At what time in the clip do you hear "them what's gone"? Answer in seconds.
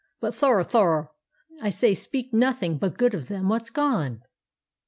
3.27-4.23